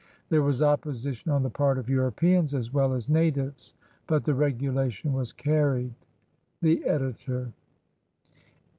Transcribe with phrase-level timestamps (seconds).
[0.29, 3.75] There was opposition on the part of Europeans as well as natives,
[4.07, 5.93] but the regulation was carried.
[6.59, 7.53] The Editor.